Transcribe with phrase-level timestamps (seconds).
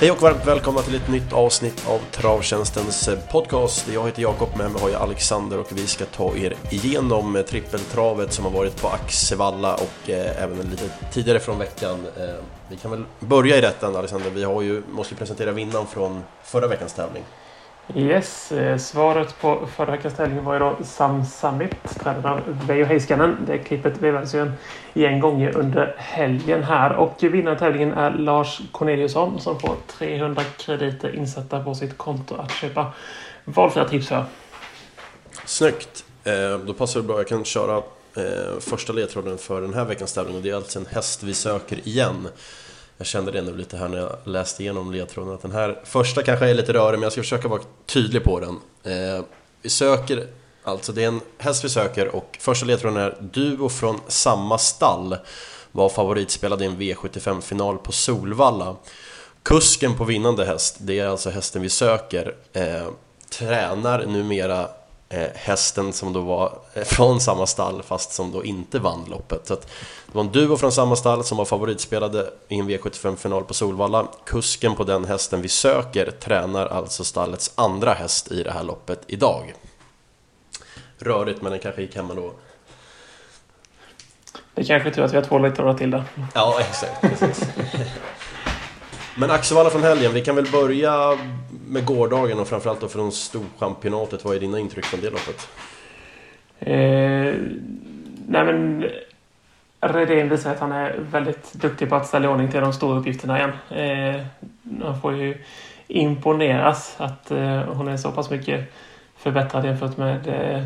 [0.00, 3.88] Hej och varmt välkomna till ett nytt avsnitt av Travtjänstens podcast.
[3.88, 8.32] Jag heter Jakob, med mig har jag Alexander och vi ska ta er igenom trippeltravet
[8.32, 12.06] som har varit på Axevalla och eh, även lite tidigare från veckan.
[12.16, 15.86] Eh, vi kan väl börja i rätten Alexander, vi har ju, måste ju presentera vinnaren
[15.86, 17.24] från förra veckans tävling.
[17.94, 22.84] Yes, eh, svaret på förra veckans tävling var ju då Sam Summit, tränad av Veijo
[22.84, 23.36] Heiskanen.
[23.46, 24.52] Det klippet vevades alltså ju en
[24.94, 26.96] gäng gånger under helgen här.
[26.96, 32.34] Och vinnaren i tävlingen är Lars Corneliusson som får 300 krediter insatta på sitt konto
[32.34, 32.92] att köpa
[33.44, 34.24] valfria tips för.
[35.44, 36.04] Snyggt!
[36.24, 37.76] Eh, då passar det bra, jag kan köra
[38.16, 41.34] eh, första ledtråden för den här veckans tävling och det är alltså en häst vi
[41.34, 42.28] söker igen.
[42.98, 46.22] Jag kände det nu lite här när jag läste igenom ledtråden att den här första
[46.22, 48.60] kanske är lite rörig men jag ska försöka vara tydlig på den.
[48.82, 49.24] Eh,
[49.62, 50.26] vi söker,
[50.64, 55.16] alltså det är en häst vi söker och första ledtråden är Duo från samma stall
[55.72, 58.76] var favoritspelad i en V75-final på Solvalla.
[59.42, 62.88] Kusken på vinnande häst, det är alltså hästen vi söker, eh,
[63.30, 64.68] tränar numera
[65.34, 69.46] hästen som då var eh, från samma stall fast som då inte vann loppet.
[69.46, 69.62] Så det
[70.12, 74.08] var en duo från samma stall som var favoritspelade i en V75-final på Solvalla.
[74.24, 79.00] Kusken på den hästen vi söker tränar alltså stallets andra häst i det här loppet
[79.06, 79.54] idag.
[80.98, 82.32] Rörigt men den kanske gick hemma då.
[84.54, 86.04] Det är kanske tur att vi har två ledtrådar till där.
[86.34, 87.00] Ja, exakt.
[87.00, 87.48] Precis.
[89.16, 91.18] Men Axevalla från helgen, vi kan väl börja
[91.68, 94.24] med gårdagen och framförallt då från Storchampionatet.
[94.24, 95.48] Vad är dina intryck från det loppet?
[96.60, 97.34] Eh,
[98.26, 98.84] nej men
[99.80, 102.98] Redén visar att han är väldigt duktig på att ställa i ordning till de stora
[102.98, 103.52] uppgifterna igen.
[103.70, 104.26] Eh,
[104.62, 105.44] man får ju
[105.88, 108.72] imponeras att eh, hon är så pass mycket
[109.18, 110.64] förbättrad jämfört med eh,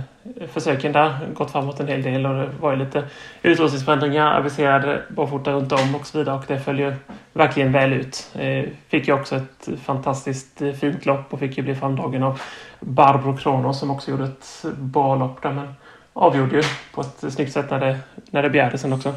[0.48, 1.28] försöken där.
[1.34, 3.05] Gått framåt en hel del och det var ju lite
[3.42, 6.97] utrustningsförändringar aviserade barfota runt om och så vidare och det följer
[7.33, 8.30] verkligen väl ut.
[8.35, 12.41] Eh, fick ju också ett fantastiskt eh, fint lopp och fick ju bli framdragen av
[12.80, 15.74] Barbro Kronos som också gjorde ett bra lopp där men
[16.12, 16.62] avgjorde ju
[16.95, 17.98] på ett snyggt sätt när det,
[18.30, 19.14] när det begärdes sen också.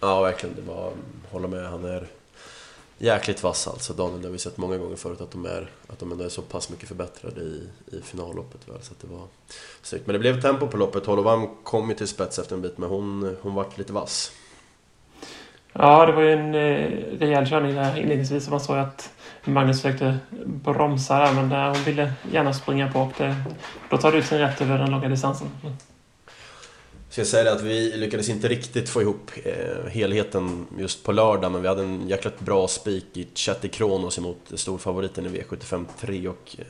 [0.00, 0.56] Ja, verkligen.
[0.56, 0.90] Det var,
[1.30, 1.70] håller med.
[1.70, 2.04] Han är
[3.04, 3.92] jäkligt vass alltså.
[3.92, 6.28] Daniel, det har vi sett många gånger förut att de är, att de ändå är
[6.28, 8.68] så pass mycket förbättrade i, i finalloppet.
[8.68, 9.26] Väl, så att det var
[9.82, 10.06] snyggt.
[10.06, 11.06] Men det blev tempo på loppet.
[11.06, 14.32] Holovam kom ju till spets efter en bit, men hon, hon vart lite vass.
[15.72, 18.48] Ja, det var ju en eh, rejäl körning där inledningsvis.
[18.50, 19.10] Man såg att
[19.44, 23.36] Magnus försökte bromsa där, men där hon ville gärna springa på och det,
[23.90, 25.48] då tar det ut sin rätt över den långa distansen.
[27.14, 31.52] Så jag säger att vi lyckades inte riktigt få ihop eh, helheten just på lördag
[31.52, 36.28] men vi hade en jäkligt bra spik i Chatty Kronos emot storfavoriten i V75 3
[36.28, 36.64] och eh,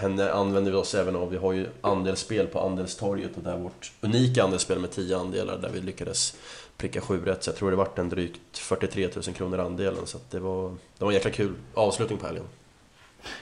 [0.00, 1.30] henne använder vi oss även av.
[1.30, 5.70] Vi har ju andelsspel på Andelstorget och där vårt unika andelsspel med 10 andelar där
[5.72, 6.36] vi lyckades
[6.76, 7.44] pricka 7 rätt.
[7.44, 11.04] Så jag tror det vart en drygt 43 000 kronor andelen så det var, det
[11.04, 12.44] var en jäkla kul avslutning på helgen.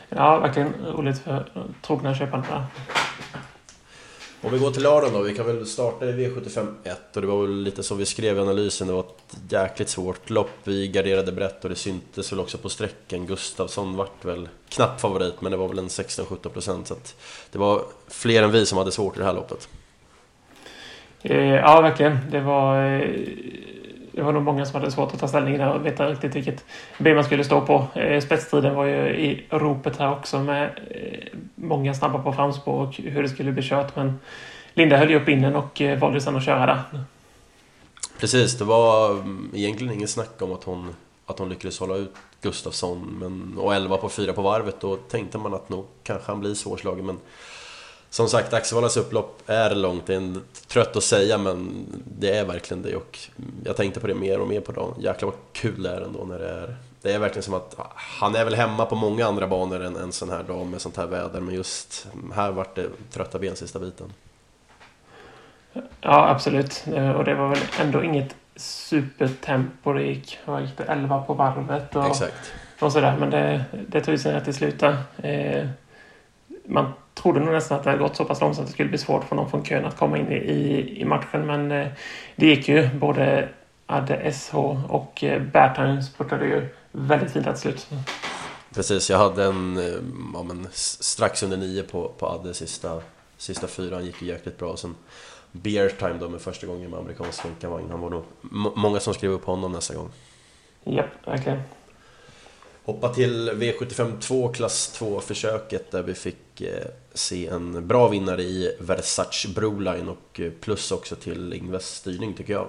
[0.08, 2.64] Ja, verkligen roligt för eh, trogna köpare.
[4.42, 7.28] Om vi går till lördagen då, vi kan väl starta i V75 1 och det
[7.28, 10.50] var väl lite som vi skrev i analysen, det var ett jäkligt svårt lopp.
[10.64, 13.26] Vi garderade brett och det syntes väl också på sträcken.
[13.26, 17.16] Gustafsson vart väl knapp favorit, men det var väl en 16-17% så att
[17.52, 19.68] det var fler än vi som hade svårt i det här loppet.
[21.22, 22.18] Eh, ja, verkligen.
[22.30, 23.10] Det var, eh,
[24.12, 26.64] det var nog många som hade svårt att ta ställning där och veta riktigt vilket
[26.98, 27.86] ben man skulle stå på.
[27.94, 32.94] Eh, spetstiden var ju i ropet här också med eh, många snabba på framspår och
[32.94, 33.96] hur det skulle bli kört.
[33.96, 34.18] Men
[34.74, 37.04] Linda höll ju upp innen och eh, valde sedan att köra där.
[38.20, 40.94] Precis, det var mm, egentligen inget snack om att hon,
[41.26, 44.80] att hon lyckades hålla ut Gustafsson men, och 11 på 4 på varvet.
[44.80, 47.18] Då tänkte man att nog kanske han blir svårslagen men
[48.10, 50.06] som sagt, Axevallas upplopp är långt.
[50.06, 50.34] Det är
[50.68, 51.86] trött att säga, men
[52.18, 52.96] det är verkligen det.
[52.96, 53.18] Och
[53.64, 54.94] jag tänkte på det mer och mer på dagen.
[54.98, 56.76] Jäklar vad kul det är ändå när det är...
[57.02, 60.12] Det är verkligen som att han är väl hemma på många andra banor än en
[60.12, 61.40] sån här dag med sånt här väder.
[61.40, 64.12] Men just här vart det trötta ben sista biten.
[66.00, 66.84] Ja, absolut.
[67.16, 69.92] Och det var väl ändå inget supertempo.
[69.92, 72.52] Det gick, vad gick det, 11 på varvet och, Exakt.
[72.80, 73.16] och sådär.
[73.20, 75.66] Men det, det tog sig till slut eh,
[76.64, 76.92] Man
[77.22, 79.24] trodde nog nästan att det hade gått så pass långsamt att det skulle bli svårt
[79.24, 81.46] för någon från kön att komma in i, i matchen.
[81.46, 81.86] Men eh,
[82.36, 82.88] det gick ju.
[82.94, 83.48] Både
[83.86, 84.54] Adde SH
[84.88, 87.88] och eh, Bertheim spurtade ju väldigt fint till slut.
[88.74, 89.84] Precis, jag hade en eh,
[90.34, 93.00] ja, men, strax under nio på, på Adde sista,
[93.36, 94.04] sista fyran.
[94.04, 94.76] gick ju jäkligt bra.
[94.76, 94.94] Sen
[95.52, 97.90] Beer Time då med första gången med amerikansk jänkarvagn.
[97.90, 98.24] Han var nog
[98.76, 100.10] många som skrev upp honom nästa gång.
[100.84, 101.62] Japp, verkligen.
[102.84, 108.42] Hoppa till V75 2 klass 2 försöket där vi fick eh, se en bra vinnare
[108.42, 112.66] i Versace Broline och eh, plus också till Ingves styrning tycker jag.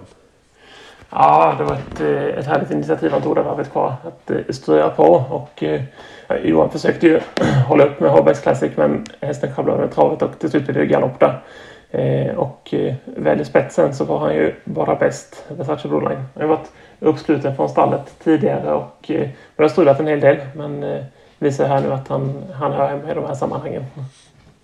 [1.09, 3.95] Ja, det var ett, eh, ett härligt initiativ han tog där varvet kvar.
[4.03, 5.81] Att styra på och eh,
[6.43, 7.19] Johan försökte ju
[7.67, 10.85] hålla upp med Håbergs Classic men hästen sjabblade med travet och till slut blev det
[10.85, 11.41] galopp där.
[11.91, 16.23] Eh, och eh, väl i spetsen så var han ju bara bäst, Versace Broline.
[16.33, 20.83] Han har varit uppsluten från stallet tidigare och eh, har strulat en hel del men
[20.83, 21.03] eh,
[21.39, 23.85] visar här nu att han, han hör hemma i de här sammanhangen.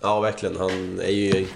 [0.00, 0.56] Ja, verkligen.
[0.56, 1.46] Han är ju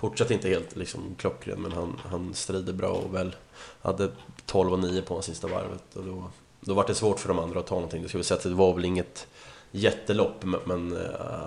[0.00, 3.34] fortsatt inte helt liksom, klockren men han, han strider bra och väl
[3.82, 4.08] hade
[4.46, 6.24] 12 och 9 på sista varvet och då,
[6.60, 8.02] då var det svårt för de andra att ta någonting.
[8.02, 9.26] Det ska vi säga att det var väl inget
[9.70, 11.00] jättelopp men uh,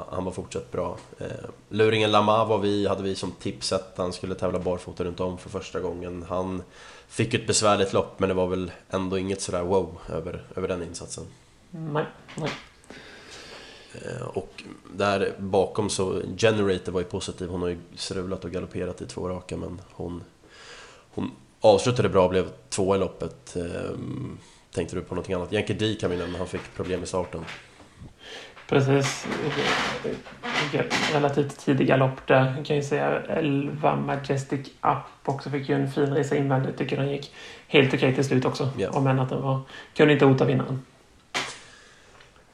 [0.10, 0.98] han var fortsatt bra.
[1.22, 1.28] Uh,
[1.70, 5.50] Luringen Lama var vi, hade vi som tipset, han skulle tävla barfota runt om för
[5.50, 6.26] första gången.
[6.30, 6.64] Han
[7.08, 10.84] fick ett besvärligt lopp men det var väl ändå inget sådär wow över, över den
[10.84, 11.24] insatsen.
[11.72, 12.06] Nej,
[12.38, 12.50] nej.
[13.96, 19.02] Uh, och där bakom så, Generator var ju positiv, hon har ju strulat och galopperat
[19.02, 20.24] i två raka men hon,
[21.14, 21.32] hon
[21.62, 23.58] avslutade bra och blev två i loppet.
[24.72, 25.54] Tänkte du på någonting annat?
[25.54, 27.46] Yankee D kan vi nämna, han fick problem i starten.
[28.68, 29.26] Precis.
[31.14, 32.54] Relativt tidig galopp där.
[32.58, 36.78] Jag kan ju säga 11 Majestic Up också fick ju en fin resa invändigt.
[36.78, 37.34] Tycker den gick
[37.68, 38.70] helt okej okay till slut också.
[38.78, 38.98] Yeah.
[38.98, 39.62] Om än att den var,
[39.96, 40.82] kunde inte hota vinnaren.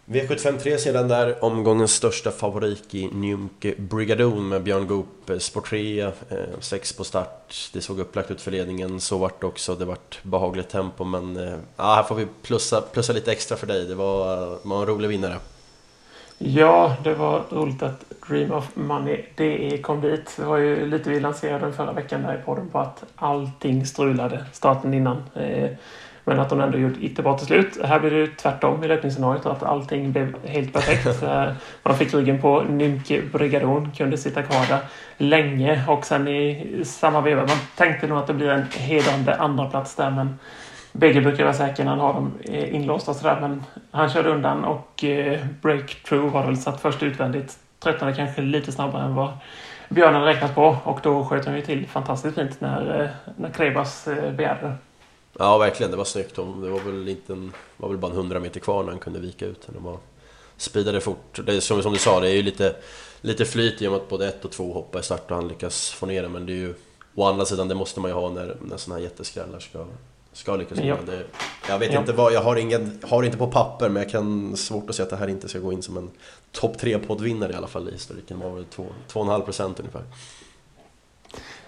[0.06, 6.12] V753 sedan där, omgångens största favorit i Njumke Brigadoon med Björn Goop, spår 3,
[6.60, 7.70] 6 på start.
[7.74, 9.76] Det såg upplagt ut för ledningen, så vart det också.
[9.76, 13.68] Det vart behagligt tempo men eh, ja, här får vi plussa, plussa lite extra för
[13.68, 13.86] dig.
[13.86, 15.36] Det var, var en rolig vinnare.
[16.42, 20.34] Ja, det var roligt att Dream of Money DE kom dit.
[20.38, 23.86] Det var ju lite vi lanserade den förra veckan där i podden på att allting
[23.86, 25.24] strulade starten innan.
[25.36, 25.70] Eh,
[26.24, 27.78] men att de ändå gjort jättebra till slut.
[27.84, 31.24] Här blir det tvärtom i löpningsscenariot att allting blev helt perfekt.
[31.24, 31.52] Eh,
[31.84, 34.80] man fick ryggen på Nymke Brigadon, kunde sitta kvar där
[35.18, 37.42] länge och sen i samma veva.
[37.42, 40.40] Man tänkte nog att det blir en hedrande andra plats där men
[40.92, 44.66] Bägge brukar vara säkra när han har dem eh, inlåsta sådär men han körde undan
[44.66, 47.58] och eh, breakthrough var väl satt först utvändigt.
[47.80, 49.30] Tröttnade kanske lite snabbare än vad
[49.90, 53.50] Björn hade räknat på och då sköt han ju till fantastiskt fint när, eh, när
[53.50, 54.76] Krebas eh, begärde
[55.40, 56.36] Ja verkligen, det var snyggt.
[56.36, 59.20] Det var väl, inte en, var väl bara en 100 meter kvar när han kunde
[59.20, 59.68] vika ut.
[59.68, 59.98] De var
[60.58, 61.40] speedade fort.
[61.46, 62.76] Det är, som, som du sa, det är ju lite,
[63.22, 65.48] lite flyt i och med att både ett och två hoppar i start och han
[65.48, 66.30] lyckas få ner det.
[66.30, 66.74] Men det är ju
[67.16, 69.86] å andra sidan, det måste man ju ha när, när sådana här jätteskrällar ska,
[70.34, 70.98] ska lyckas ja.
[71.06, 71.26] det,
[71.68, 72.00] Jag vet ja.
[72.00, 75.04] inte vad, jag har, ingen, har inte på papper men jag kan svårt att säga
[75.04, 76.10] att det här inte ska gå in som en
[76.52, 78.40] topp 3 poddvinnare i alla fall i historiken.
[78.40, 78.66] Det var väl
[79.14, 80.04] 2,5% ungefär.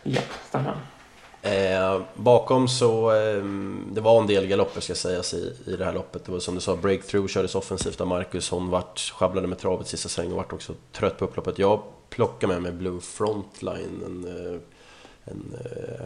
[0.04, 0.76] Ja, stämmer.
[1.42, 3.44] Eh, bakom så, eh,
[3.92, 6.26] det var en del galopper ska sägas i, i det här loppet.
[6.26, 8.50] Det var som du sa, breakthrough kördes offensivt av Marcus.
[8.50, 11.60] Hon vart, sjabblade med travet sista sväng och vart också trött på upploppet.
[11.60, 14.04] Jag plockade med mig Blue Frontline.
[14.06, 14.60] En, eh,
[15.26, 16.06] en, eh,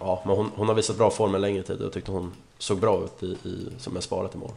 [0.00, 2.32] ja, men hon, hon, har visat bra form en längre tid och jag tyckte hon
[2.58, 4.50] såg bra ut i, i, som är sparat i mål.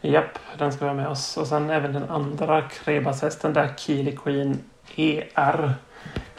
[0.00, 1.36] Japp, den ska vi ha med oss.
[1.36, 4.58] Och sen även den andra Krebashästen där, Keely Queen
[4.96, 5.74] ER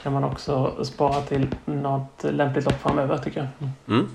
[0.03, 3.69] kan man också spara till något lämpligt lopp framöver tycker jag.
[3.95, 4.09] Mm.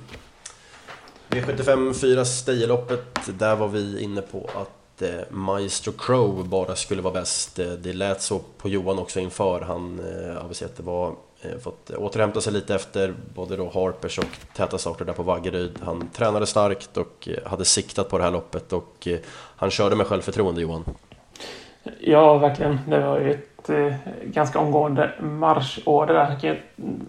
[1.29, 7.15] V75 4 Stejeloppet, där var vi inne på att eh, Maestro Crow bara skulle vara
[7.15, 7.59] bäst.
[7.59, 9.61] Eh, det lät så på Johan också inför.
[9.61, 14.19] Han eh, aviserade att det var Eh, fått återhämta sig lite efter både då Harpers
[14.19, 15.79] och täta starter där på Vaggeryd.
[15.85, 19.19] Han tränade starkt och eh, hade siktat på det här loppet och eh,
[19.57, 20.85] han körde med självförtroende Johan.
[22.01, 22.79] Ja, verkligen.
[22.89, 23.95] Det var ju ett eh,
[24.25, 26.39] ganska omgående marschorder där.
[26.43, 26.57] Jag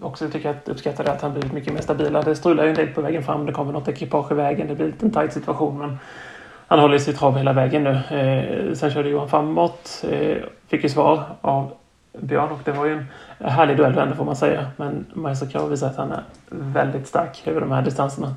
[0.02, 2.88] också tycker att uppskattar att han blivit mycket mer stabil Det strular ju en del
[2.88, 3.46] på vägen fram.
[3.46, 4.68] Det kommer något ekipage i vägen.
[4.68, 5.78] Det blir en liten tajt situation.
[5.78, 5.98] Men
[6.66, 7.90] han håller sig trav hela vägen nu.
[7.90, 10.04] Eh, sen körde Johan framåt.
[10.10, 10.36] Eh,
[10.68, 11.72] fick ju svar av
[12.12, 13.06] Björn och det var ju en
[13.38, 14.70] härlig duell ändå får man säga.
[14.76, 18.34] Men Maestro Krav visar att han är väldigt stark över de här distanserna.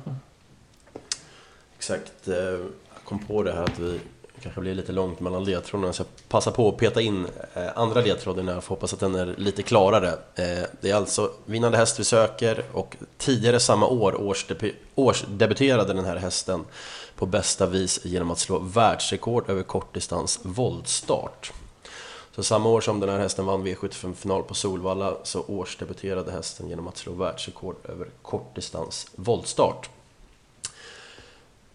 [1.76, 2.28] Exakt.
[2.28, 4.00] Eh, jag kom på det här att vi
[4.42, 8.00] kanske blir lite långt mellan ledtrådarna så jag passar på att peta in eh, andra
[8.00, 10.08] ledtråden här och hoppas att den är lite klarare.
[10.34, 14.36] Eh, det är alltså vinnande häst vi söker och tidigare samma år
[14.94, 16.64] årsdebuterade den här hästen
[17.16, 21.52] på bästa vis genom att slå världsrekord över kortdistans voltstart.
[22.36, 26.88] Så samma år som den här hästen vann V75-final på Solvalla så årsdebuterade hästen genom
[26.88, 29.90] att slå världsrekord över kortdistans voltstart.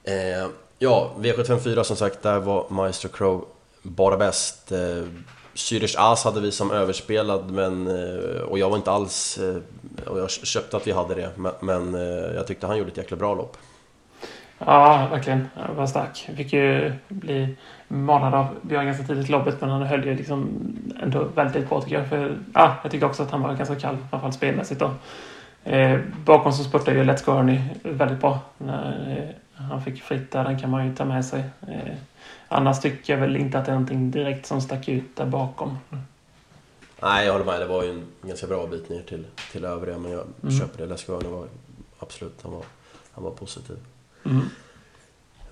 [0.04, 0.48] Eh,
[0.84, 3.46] Ja, V754 som sagt, där var Maestro Crow
[3.82, 4.72] bara bäst.
[4.72, 5.04] Eh,
[5.56, 9.38] Zürich As hade vi som överspelad, men, eh, och jag var inte alls...
[9.38, 9.56] Eh,
[10.08, 13.18] och jag köpte att vi hade det, men eh, jag tyckte han gjorde ett jäkla
[13.18, 13.58] bra lopp.
[14.66, 15.48] Ja, verkligen.
[15.56, 16.30] Han var stark.
[16.36, 17.56] Fick ju bli
[17.88, 20.50] manad av Björn ganska tidigt i loppet, men han höll ju liksom
[21.02, 22.08] ändå väldigt bra tycker jag.
[22.08, 24.80] För, ja, jag tyckte också att han var ganska kall, fall spelmässigt.
[24.80, 24.94] Då.
[25.64, 28.40] Eh, bakom så spurtar ju Let's Go Ernie väldigt bra.
[28.58, 31.44] När, eh, han fick fritt där, den kan man ju ta med sig.
[31.68, 31.94] Eh,
[32.48, 35.78] annars tycker jag väl inte att det är någonting direkt som stack ut där bakom.
[37.02, 37.60] Nej, jag håller med.
[37.60, 40.60] Det var ju en ganska bra bit ner till, till övriga, men jag mm.
[40.60, 40.94] köper det.
[40.94, 41.48] Let's Go Ernie var
[42.00, 42.64] absolut, han var,
[43.12, 43.78] han var positiv.
[44.26, 44.50] Mm.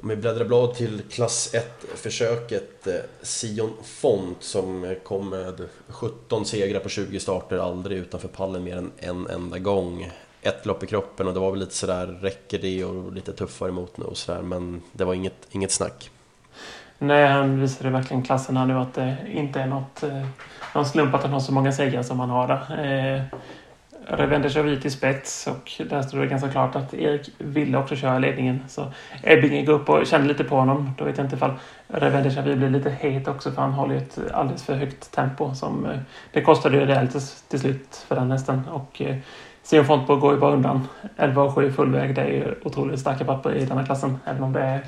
[0.01, 6.79] Om vi bläddrar blad till klass 1-försöket eh, Sion Font som kom med 17 segrar
[6.79, 10.11] på 20 starter, aldrig utanför pallen mer än en enda gång.
[10.41, 13.71] Ett lopp i kroppen och det var väl lite sådär, räcker det och lite tuffare
[13.71, 16.11] mot nu och sådär, men det var inget, inget snack.
[16.97, 20.03] Nej, han visade verkligen klassen här nu att det inte är något,
[20.75, 23.29] någon slump att han har eh, eh, så många segrar som han har där.
[24.11, 28.19] Revende kör till spets och där stod det ganska klart att Erik ville också köra
[28.19, 28.63] ledningen.
[28.67, 28.85] Så
[29.23, 30.91] Ebbinge går upp och kände lite på honom.
[30.97, 31.53] Då vet jag inte ifall
[31.87, 35.55] Revende Xavi blir lite het också för han håller ju ett alldeles för högt tempo.
[35.55, 35.99] Som, eh,
[36.31, 37.11] det kostade ju rejält
[37.49, 38.61] till, slut för den hästen.
[38.71, 39.15] Och eh,
[39.63, 40.87] Sion Fontborg går ju bara undan.
[41.17, 42.15] 11 och 7 full väg.
[42.15, 44.19] Det är ju otroligt starka papper i denna klassen.
[44.25, 44.85] Även om det är,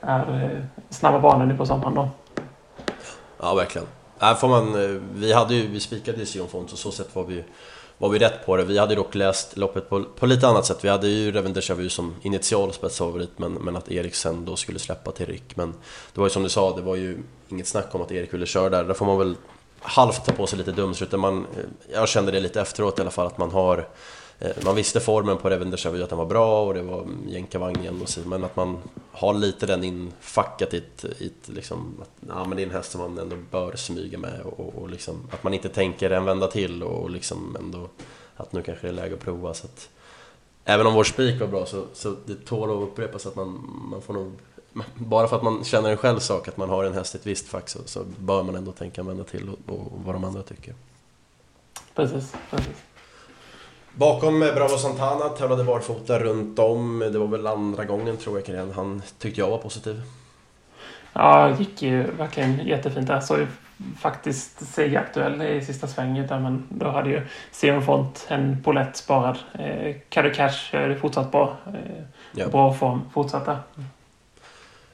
[0.00, 2.08] är eh, snabba banor nu på sommaren då.
[3.40, 3.86] Ja, verkligen.
[4.18, 7.14] Här får man, eh, vi, hade ju, vi spikade ju Sion Font och så sätt
[7.14, 7.44] var vi
[7.98, 8.64] var vi rätt på det.
[8.64, 10.84] Vi hade dock läst loppet på, på lite annat sätt.
[10.84, 14.56] Vi hade ju Reven Deja Vu som initial spetsfavorit men, men att Erik sen då
[14.56, 15.56] skulle släppa till Rick.
[15.56, 15.74] Men
[16.14, 18.46] det var ju som du sa, det var ju inget snack om att Erik ville
[18.46, 18.84] köra där.
[18.84, 19.36] Där får man väl
[19.80, 21.14] halvt ta på sig lite dumstrut.
[21.92, 23.88] Jag kände det lite efteråt i alla fall att man har
[24.38, 28.02] Eh, man visste formen på Revenders Deja att den var bra och det var jänkarvagnen
[28.02, 28.78] och så, men att man
[29.12, 32.72] har lite den infackat i ett, i ett liksom, att ja, men det är en
[32.72, 36.24] häst som man ändå bör smyga med och, och liksom, att man inte tänker en
[36.24, 37.88] vända till och liksom ändå
[38.36, 39.54] att nu kanske det är läge att prova.
[39.54, 39.88] Så att,
[40.64, 44.02] även om vår spik var bra så, så det tål att upprepas att man, man
[44.02, 44.32] får nog
[44.94, 47.26] bara för att man känner en själv sak att man har en häst i ett
[47.26, 50.24] visst fack så, så bör man ändå tänka en vända till och, och vad de
[50.24, 50.74] andra tycker.
[51.94, 52.76] Precis, precis.
[53.98, 56.98] Bakom Bravo Santana tävlade barfota runt om.
[56.98, 58.72] Det var väl andra gången tror jag karriären.
[58.72, 60.02] Han tyckte jag var positiv.
[61.12, 63.20] Ja, det gick ju verkligen jättefint där.
[63.20, 63.46] Så ju
[64.00, 67.22] faktiskt segeraktuell i sista svängen där, men då hade ju
[67.52, 69.38] Sion Font en polett sparad.
[69.58, 71.56] Eh, Caddy Cash är fortsatt bra.
[71.66, 72.48] Eh, ja.
[72.48, 73.58] Bra form fortsatta.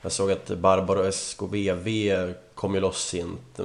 [0.02, 2.12] Jag såg att Barbaro SKVV
[2.54, 3.60] kom ju loss sent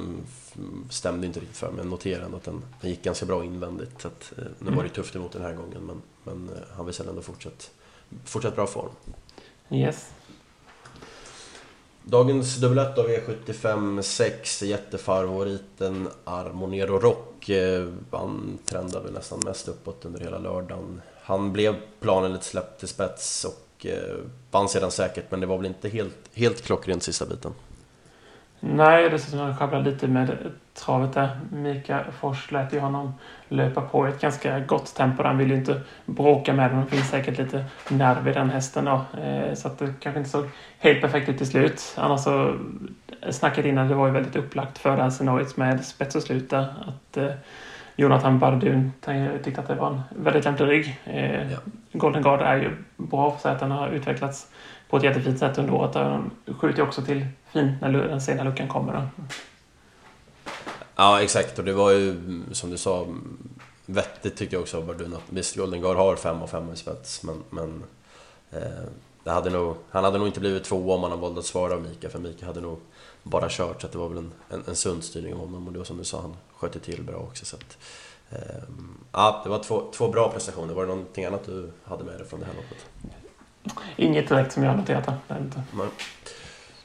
[0.89, 4.01] stämde inte riktigt för mig, men noterade ändå att den, den gick ganska bra invändigt.
[4.01, 6.85] Så att, eh, nu var det tufft emot den här gången, men, men eh, han
[6.85, 7.71] visade ändå fortsatt,
[8.25, 8.89] fortsatt bra form.
[9.71, 10.09] Yes.
[12.03, 17.49] Dagens dubblett av V75 6, jättefavoriten Armonero Rock.
[17.49, 21.01] Eh, han trendade nästan mest uppåt under hela lördagen.
[21.21, 23.85] Han blev planen lite släppt till spets och
[24.51, 27.53] vann sedan säkert, men det var väl inte helt, helt klockrent sista biten.
[28.59, 30.37] Nej, det ser ut som att han sjabblar lite med
[30.73, 31.39] travet där.
[31.51, 33.13] Mika Fors lät ju honom
[33.47, 35.23] löpa på i ett ganska gott tempo.
[35.23, 36.85] Han vill ju inte bråka med honom.
[36.85, 39.05] Det finns säkert lite nerv i den hästen då.
[39.21, 40.45] Eh, så att det kanske inte såg
[40.79, 41.95] helt perfekt ut till slut.
[41.97, 42.55] Annars så,
[43.29, 46.49] snacket innan det var ju väldigt upplagt för det här scenariot med spets och slut
[46.49, 46.73] där.
[46.87, 47.31] Att eh,
[47.95, 48.91] Jonathan Bardun
[49.43, 50.99] tyckte att det var en väldigt lämplig rygg.
[51.03, 51.57] Eh, ja.
[51.91, 54.47] Golden Guard är ju bra för att den har utvecklats
[54.89, 55.95] på ett jättefint sätt under året.
[55.95, 57.25] Han skjuter också till
[57.57, 58.93] fint när den sena luckan kommer.
[58.93, 59.23] Då.
[60.95, 61.59] Ja, exakt.
[61.59, 62.21] Och det var ju
[62.51, 63.07] som du sa
[63.85, 66.75] vettigt tyckte jag också av Bardun att visst, Golden Guard har 5 och 5 i
[66.75, 67.83] spets, men, men
[68.51, 68.61] eh,
[69.23, 71.73] det hade nog, han hade nog inte blivit två om han hade valt att svara
[71.73, 72.79] av Mika, för Mika hade nog
[73.23, 75.67] bara kört, så det var väl en, en, en sund styrning av honom.
[75.67, 77.45] Och det var som du sa, han sköt till bra också.
[77.45, 77.77] Så att,
[78.29, 78.63] eh,
[79.11, 80.73] ja, det var två, två bra prestationer.
[80.73, 82.85] Var det någonting annat du hade med dig från det här loppet?
[83.95, 85.07] Inget direkt som jag har noterat.
[85.39, 85.63] Inte.
[85.73, 85.87] Nej.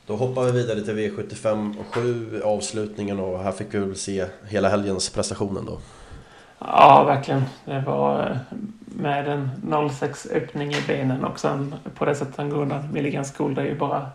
[0.07, 4.27] Då hoppar vi vidare till V75 och 7, avslutningen och här fick vi väl se
[4.49, 5.79] hela helgens prestationen då.
[6.59, 7.45] Ja, verkligen.
[7.65, 8.37] Det var eh,
[8.85, 13.25] med en 06 öppning i benen och sen på det sättet han går undan Milligan
[13.25, 13.55] School.
[13.55, 14.11] Det är ju bara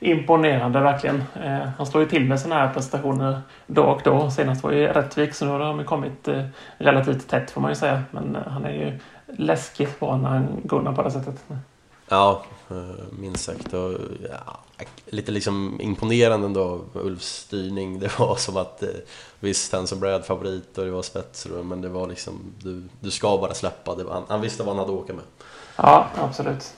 [0.00, 1.24] imponerande verkligen.
[1.44, 4.30] Eh, han slår ju till med sådana här prestationer då och då.
[4.30, 6.44] Senast var ju Rättvik så nu har de kommit eh,
[6.78, 8.02] relativt tätt får man ju säga.
[8.10, 11.44] Men han är ju läskigt bra när han går undan på det sättet.
[12.08, 12.44] Ja,
[13.18, 13.74] minst sagt.
[13.74, 13.92] Och,
[14.30, 14.63] ja,
[15.06, 17.98] lite liksom imponerande ändå, Ulfs styrning.
[17.98, 18.88] Det var som att, eh,
[19.40, 23.10] visst, han som Brad favorit och det var spets, men det var liksom, du, du
[23.10, 23.94] ska bara släppa.
[23.94, 25.24] Var, han, han visste vad han hade att åka med.
[25.76, 26.74] Ja, absolut.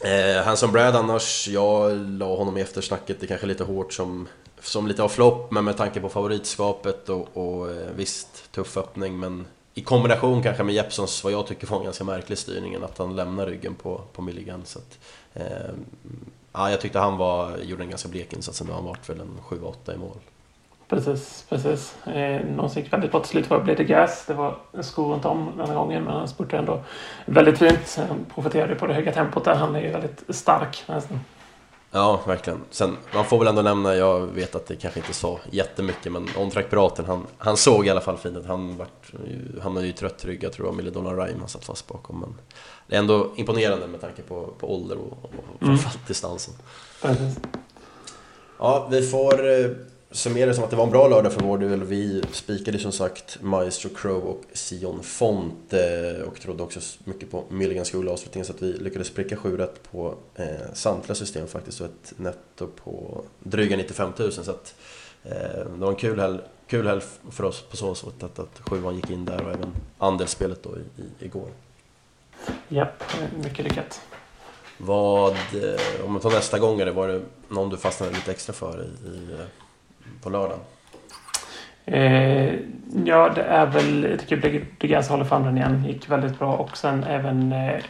[0.00, 3.92] Eh, han som Brad annars, jag la honom i eftersnacket, det är kanske lite hårt
[3.92, 4.28] som,
[4.60, 9.18] som lite av flopp, men med tanke på favoritskapet och, och eh, visst, tuff öppning,
[9.18, 12.98] men i kombination kanske med Jeppsons, vad jag tycker var en ganska märklig styrning, att
[12.98, 14.62] han lämnar ryggen på, på Milligan.
[14.64, 14.98] Så att,
[15.34, 15.74] eh,
[16.54, 19.38] ja, jag tyckte han var, gjorde en ganska blek insats ändå, han vart väl en
[19.48, 20.16] 7-8 i mål.
[20.88, 22.06] Precis, precis.
[22.06, 24.24] Eh, någon som gick väldigt bra till slut var Blade Gas.
[24.26, 26.80] Det var skor runt om den här gången men han spurtade ändå
[27.26, 27.98] väldigt fint.
[28.08, 29.54] Han profiterade på det höga tempot där.
[29.54, 31.20] Han är ju väldigt stark nästan.
[31.96, 32.60] Ja, verkligen.
[32.70, 36.28] Sen, man får väl ändå nämna, jag vet att det kanske inte sa jättemycket, men
[36.36, 38.46] Ontrack Piraten, han, han såg i alla fall fint ut.
[38.46, 39.12] Han vart,
[39.62, 42.20] hamnade ju trött rygg, jag tror det var Milledona Rhyme han satt fast bakom.
[42.20, 42.34] Men
[42.86, 45.48] det är ändå imponerande med tanke på, på ålder och, och mm.
[45.58, 46.06] framförallt mm.
[46.06, 46.54] distansen.
[47.02, 47.38] Precis.
[48.58, 49.70] Ja, vi får eh,
[50.14, 51.84] summera det som att det var en bra lördag för vår del.
[51.84, 57.44] Vi spikade som sagt Maestro Crow och Sion Font eh, och trodde också mycket på
[57.48, 61.80] Milligan skola avslutningen så att vi lyckades pricka 7 rätt på eh, samtliga system faktiskt
[61.80, 64.74] och ett netto på dryga 95 000 så att
[65.22, 65.32] eh,
[65.72, 68.96] det var en kul helg, kul helg för oss på så sätt att, att sjuan
[68.96, 71.48] gick in där och även andelsspelet då i, i, igår.
[72.68, 73.02] Japp,
[73.44, 74.00] mycket lyckat.
[74.78, 78.82] Vad, eh, om man tar nästa gång, var det någon du fastnade lite extra för
[78.82, 79.36] i, i
[80.24, 80.60] på lördagen?
[81.84, 82.54] Eh,
[83.04, 84.04] ja, det är väl...
[84.10, 85.84] Jag tycker Degas håller famnen igen.
[85.84, 86.56] Gick väldigt bra.
[86.56, 87.80] Och sen även eh,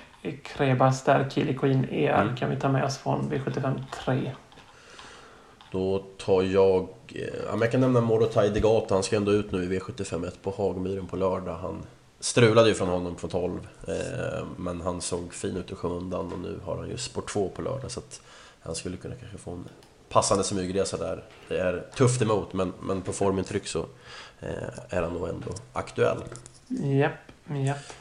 [0.42, 2.36] Krebas där, Kili Queen ER mm.
[2.36, 4.30] kan vi ta med oss från V75 3.
[5.72, 6.88] Då tar jag...
[7.08, 8.94] Eh, ja, jag kan nämna Morotai Degata.
[8.94, 11.54] Han ska ändå ut nu i V75 1 på Hagmyren på lördag.
[11.54, 11.82] Han
[12.20, 13.68] strulade ju från honom på 12.
[13.88, 17.48] Eh, men han såg fin ut i skymundan och nu har han ju sport 2
[17.48, 17.90] på lördag.
[17.90, 18.20] Så att
[18.60, 19.68] han skulle kunna kanske få en
[20.14, 21.24] passande smygresa där.
[21.48, 23.78] Det är tufft emot, men, men på formintryck så
[24.40, 24.48] eh,
[24.88, 26.18] är han nog ändå aktuell.
[26.68, 27.12] Japp,
[27.66, 27.92] japp.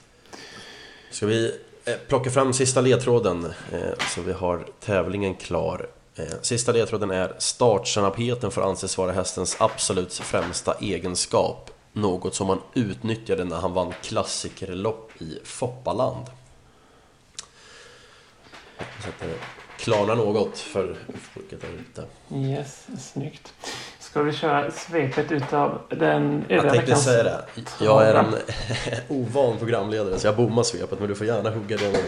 [1.12, 5.88] Ska vi eh, plocka fram sista ledtråden eh, så vi har tävlingen klar.
[6.42, 11.72] Sista ledtråden är startsnabbheten får anses vara hästens absolut främsta egenskap.
[11.94, 16.26] Något som han utnyttjade när han vann klassikerlopp i Foppaland.
[19.84, 20.98] Klarna något för
[21.34, 22.08] folket där ute.
[22.36, 23.54] Yes, snyggt.
[24.14, 27.40] Ska vi köra svepet utav den övriga Jag tänkte säga det.
[27.80, 28.36] Jag är en
[29.08, 32.04] ovan programledare så jag bommar svepet men du får gärna hugga det.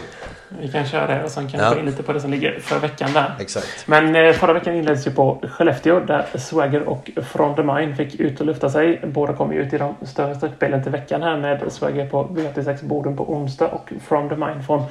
[0.60, 1.74] Vi kan köra det och sen kan vi ja.
[1.74, 3.34] gå in lite på det som ligger för veckan där.
[3.40, 3.88] Exakt.
[3.88, 8.20] Men eh, förra veckan inleddes ju på Skellefteå där Swagger och From the Mine fick
[8.20, 9.00] ut och lufta sig.
[9.06, 12.84] Båda kom ju ut i de större sträckspelen till veckan här med Swagger på V86
[12.84, 14.84] Boden på onsdag och From the Mine från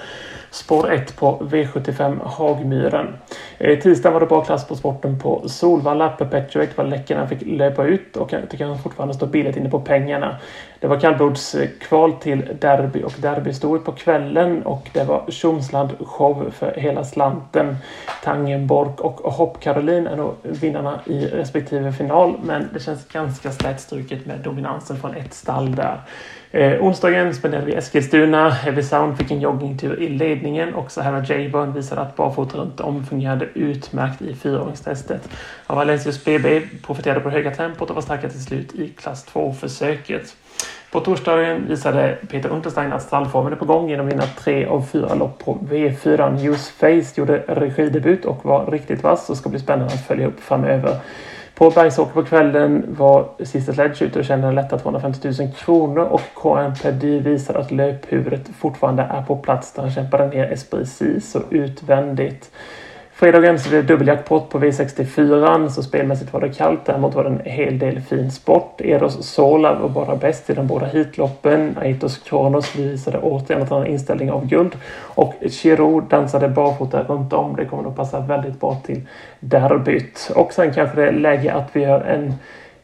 [0.51, 3.15] spår 1 på V75 Hagmyren.
[3.57, 6.09] Eh, tisdagen var det bra klass på sporten på Solvalla.
[6.09, 9.69] Perpetuate var läcker han fick löpa ut och jag tycker han fortfarande står billigt inne
[9.69, 10.37] på pengarna.
[10.79, 15.89] Det var kallblodskval eh, till derby och derby stod på kvällen och det var Tjomsland
[15.99, 17.77] show för hela slanten.
[18.23, 24.25] Tangenborg och Hopp Caroline är nog vinnarna i respektive final men det känns ganska slätstruket
[24.25, 26.01] med dominansen från ett stall där.
[26.55, 28.49] Eh, onsdagen spenderade vi i Eskilstuna.
[28.49, 33.05] Heavy Sound fick en joggingtur i ledningen och Sahara J-Burn visade att barfota runt om
[33.05, 35.29] fungerade utmärkt i fyraåringstestet.
[35.67, 40.35] Valencius BB profiterade på det höga tempot och var starka till slut i klass 2-försöket.
[40.91, 44.85] På torsdagen visade Peter Unterstein att stallformen är på gång genom att vinna tre av
[44.91, 46.41] fyra lopp på V4.
[46.41, 50.99] Newsface gjorde regidebut och var riktigt vass och ska bli spännande att följa upp framöver.
[51.55, 56.21] På Bergsåker på kvällen var sista Sledge ute och tjänade lätta 250 000 kronor och
[56.33, 61.41] KM Pedy visar att löphuvudet fortfarande är på plats där han kämpade ner Esprit så
[61.49, 62.51] utvändigt.
[63.17, 66.85] Fredagen så blev det dubbeljackpot på V64 så spelmässigt var det kallt.
[66.85, 68.81] Däremot var det en hel del fin sport.
[68.81, 71.77] Eros Sola var bara bäst i de båda hitloppen.
[71.81, 74.75] Aitos Kronos visade återigen att han har inställning av guld.
[74.99, 77.55] Och Chiro dansade barfota runt om.
[77.55, 79.01] Det kommer nog passa väldigt bra till
[79.39, 80.31] derbyt.
[80.35, 82.33] Och sen kanske det är läge att vi gör en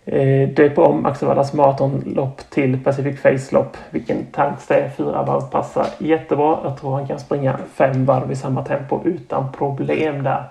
[0.05, 3.77] eh, döper om Axevallas maratonlopp till Pacific Face-lopp.
[3.89, 4.89] Vilken tanks det är.
[4.89, 6.59] Fyra varv passar jättebra.
[6.63, 10.49] Jag tror han kan springa fem varv i samma tempo utan problem där.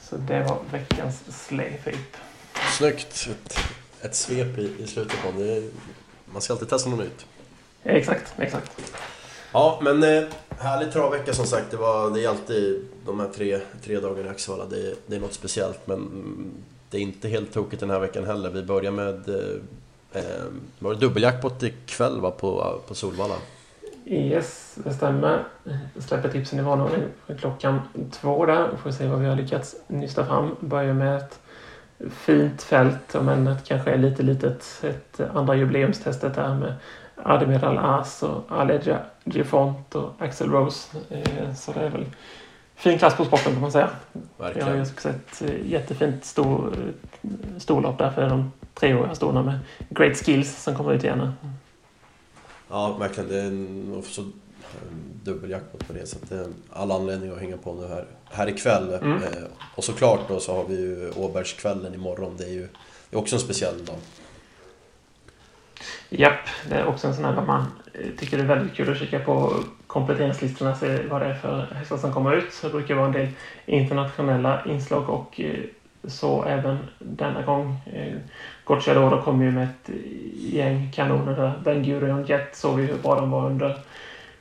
[0.00, 2.16] Så det var veckans släfip.
[2.78, 3.28] Snyggt!
[3.30, 3.58] Ett,
[4.02, 5.62] ett svep i, i slutet på det.
[6.32, 7.26] Man ska alltid testa något nytt.
[7.84, 8.92] Exakt, exakt.
[9.52, 10.24] Ja, men eh,
[10.58, 11.70] härlig travvecka som sagt.
[11.70, 14.64] Det, var, det är alltid de här tre, tre dagarna i Axevalla.
[14.64, 15.86] Det, det är något speciellt.
[15.86, 16.10] Men
[16.92, 18.50] det är inte helt tokigt den här veckan heller.
[18.50, 19.28] Vi börjar med...
[19.28, 23.34] Eh, ehm, var det dubbeljackpot ikväll va, på, på Solvalla?
[24.06, 25.44] Yes, det stämmer.
[25.94, 27.02] Jag släpper tipsen i vanlig
[27.38, 28.76] klockan två där.
[28.82, 30.56] Får se vad vi har lyckats nysta fram.
[30.60, 31.40] Börjar med ett
[32.10, 34.84] fint fält, men ett kanske är lite litet.
[34.84, 36.74] Ett andra jubileumstestet där med
[37.16, 40.98] Admiral As och Aleja Gifont och Axel Rose.
[41.10, 42.06] Eh, så det är väl
[42.82, 43.90] fin klass på sporten kan man säga.
[44.38, 44.68] Verkligen.
[44.68, 46.74] Jag har ju också ett eh, jättefint stor,
[47.58, 51.32] storlopp där för de treåriga storna med great skills som kommer ut igen.
[52.68, 53.28] Ja, verkligen.
[53.28, 54.24] Det är också
[55.24, 56.06] dubbeljackpot på det.
[56.06, 58.92] Så det är all anledning att hänga på nu här, här ikväll.
[58.92, 59.22] Mm.
[59.22, 59.28] Eh,
[59.74, 62.34] och såklart då så har vi ju Åbergskvällen imorgon.
[62.38, 62.68] Det är ju
[63.12, 63.96] är också en speciell dag.
[66.08, 68.92] Japp, det är också en sån här där man eh, tycker det är väldigt kul
[68.92, 69.52] att kika på
[69.86, 72.62] kompletteringslistorna och se vad det är för hästar som kommer ut.
[72.62, 73.28] Det brukar vara en del
[73.66, 75.60] internationella inslag och eh,
[76.04, 77.76] så även denna gång.
[77.92, 78.16] Eh,
[78.64, 79.90] Gocciadoro kom ju med ett
[80.34, 81.52] gäng kanoner där.
[81.64, 83.78] Ben Gurion Jet såg vi hur bra de var under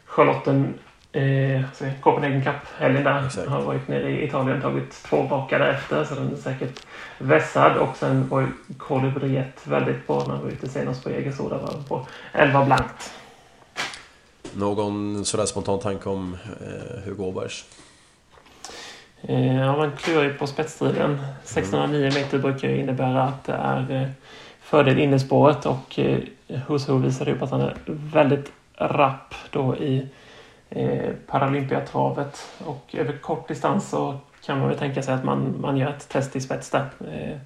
[0.06, 0.74] Charlotten
[1.12, 1.62] eh,
[2.02, 3.26] Copenhagen Cup-helgen där.
[3.26, 3.48] Exakt.
[3.48, 6.86] Har varit nere i Italien och tagit två raka därefter så den är säkert
[7.18, 7.78] vässad.
[7.78, 8.48] Och sen var ju
[8.78, 11.50] Colibriet väldigt bra när han var ute senast på Jägersro.
[11.50, 13.14] var på 11 blankt.
[14.54, 17.66] Någon sådär spontan tanke om eh, Hugo Åbergs?
[19.22, 21.20] Eh, ja, man klurar ju på spetsstriden.
[21.44, 24.10] 1609 meter brukar ju innebära att det är eh,
[24.62, 26.20] fördel innespåret och eh,
[26.68, 30.08] Huso visade upp att han är väldigt rapp då i
[30.72, 32.48] eh, Paralympiatravet.
[32.66, 36.10] Och över kort distans så kan man väl tänka sig att man, man gör ett
[36.10, 36.90] test i spets där.
[37.00, 37.38] Eh,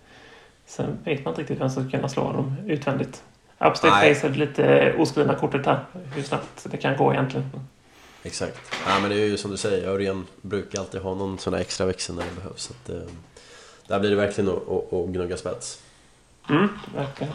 [0.65, 3.23] sen vet man inte riktigt vem som ska kunna slå honom utvändigt.
[3.57, 7.49] Upstate Face är lite oskrivna kortet här, hur snabbt det kan gå egentligen.
[8.23, 8.59] Exakt.
[8.88, 11.59] Ja, men det är ju som du säger, Örjan brukar alltid ha någon sån där
[11.59, 12.61] extra växel när det behövs.
[12.61, 13.11] Så att, eh,
[13.88, 15.81] där blir det verkligen att, gnugga spets.
[16.49, 17.33] Mm, verkligen.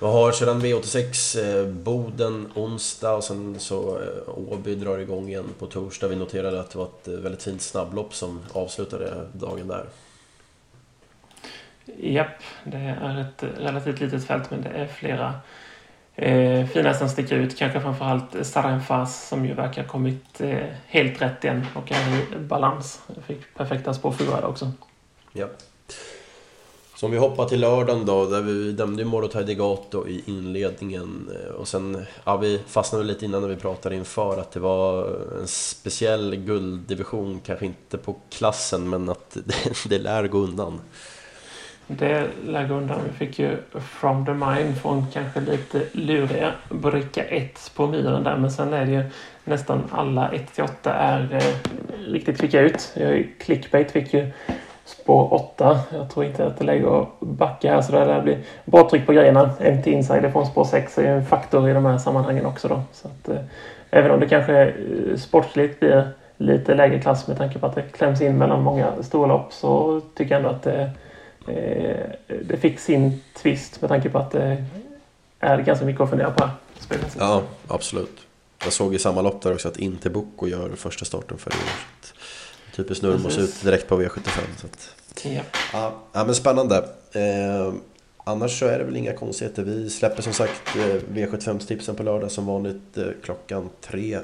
[0.00, 5.48] Vi har sedan V86 eh, Boden onsdag och sen så eh, Åby drar igång igen
[5.58, 6.08] på torsdag.
[6.08, 9.86] Vi noterade att det var ett eh, väldigt fint snabblopp som avslutade dagen där.
[11.96, 15.34] Japp, det är ett relativt litet fält men det är flera
[16.14, 17.58] eh, fina som sticker ut.
[17.58, 22.38] Kanske framförallt Sarenfas som ju verkar ha kommit eh, helt rätt igen och är i
[22.38, 23.00] balans.
[23.26, 24.72] Fick perfekta spår 4 också.
[25.32, 25.62] Japp.
[26.98, 31.30] Så om vi hoppar till lördagen då, där vi dömde ju Morotaj Degato i inledningen.
[31.34, 35.08] Eh, och sen, ja vi fastnade lite innan när vi pratade inför att det var
[35.40, 40.80] en speciell gulddivision, kanske inte på klassen, men att det, det lär gå undan.
[41.86, 43.00] Det lär gå undan.
[43.10, 48.36] Vi fick ju From the Mind från kanske lite luriga bricka 1 på myren där,
[48.36, 49.04] men sen är det ju
[49.44, 51.72] nästan alla 1-8 är eh,
[52.12, 52.94] riktigt kvicka ut.
[53.38, 54.32] Clickbait fick ju
[54.88, 55.80] spår 8.
[55.92, 59.12] Jag tror inte att det lägger att backa här så det blir bra tryck på
[59.12, 59.50] grejerna.
[59.60, 62.82] MT Insider från spår 6 är ju en faktor i de här sammanhangen också då.
[62.92, 63.44] Så att, eh,
[63.90, 67.82] även om det kanske eh, sportsligt blir lite lägre klass med tanke på att det
[67.82, 70.90] kläms in mellan många storlopp så tycker jag ändå att det,
[71.46, 74.64] eh, det fick sin twist med tanke på att det
[75.40, 76.52] är ganska mycket att fundera på här.
[77.18, 78.18] Ja, absolut.
[78.64, 81.54] Jag såg i samma lopp där också att inte Boko gör första starten för i
[81.54, 81.98] år.
[82.78, 84.40] Typiskt Nurmos ut direkt på V75.
[84.56, 85.42] Så att, ja.
[85.72, 85.94] ja.
[86.12, 86.76] Ja, men spännande.
[87.12, 87.72] Eh,
[88.16, 89.62] annars så är det väl inga konstigheter.
[89.62, 94.20] Vi släpper som sagt eh, V75-tipsen på lördag som vanligt eh, klockan tre eh,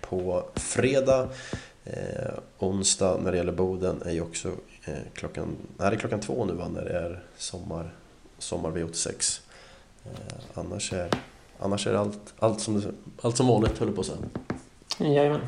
[0.00, 1.28] på fredag.
[1.84, 4.48] Eh, onsdag när det gäller Boden är ju också
[4.84, 7.94] eh, klockan, nej, det är klockan två nu va, när det är sommar,
[8.38, 9.40] sommar V86.
[10.54, 11.10] annars är,
[11.58, 12.82] annars är det allt, allt, som,
[13.22, 14.18] allt som vanligt höll på att säga.
[14.98, 15.40] Jajamän.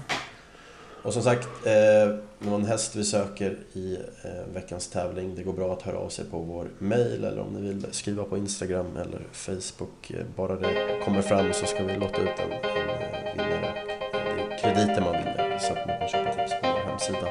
[1.02, 5.72] Och som sagt, eh, någon häst vi söker i eh, veckans tävling, det går bra
[5.72, 9.20] att höra av sig på vår mail eller om ni vill skriva på Instagram eller
[9.32, 10.10] Facebook.
[10.10, 13.74] Eh, bara det kommer fram så ska vi låta ut en, en eh, vinnare.
[14.12, 17.28] Det är krediter man vinner så att man kan köpa tips på vår hemsida.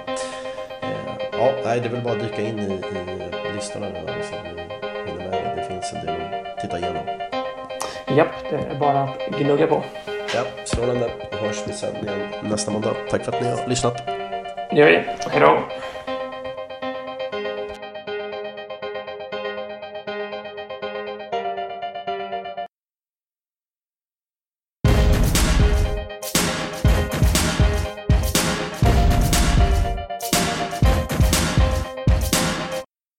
[0.82, 4.36] Eh, ja, nej, det är väl bara att dyka in i, i listorna nu så
[4.44, 5.62] vi hinner med det.
[5.62, 7.06] Det finns en del att titta igenom.
[8.18, 9.84] Japp, det är bara att gnugga på.
[10.36, 11.12] Ja, strålande.
[11.32, 12.94] Då hörs vi sen igen nästa måndag.
[13.10, 14.06] Tack för att ni har lyssnat.
[14.72, 14.96] Det gör vi.
[15.30, 15.60] Hej då.